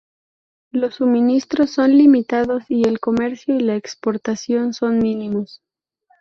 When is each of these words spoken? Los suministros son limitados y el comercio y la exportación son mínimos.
Los 0.71 0.95
suministros 0.95 1.69
son 1.75 1.91
limitados 1.95 2.63
y 2.69 2.87
el 2.87 2.99
comercio 2.99 3.55
y 3.55 3.59
la 3.59 3.75
exportación 3.75 4.73
son 4.73 4.97
mínimos. 4.97 5.61